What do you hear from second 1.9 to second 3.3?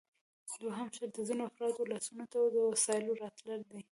لاسونو ته د وسایلو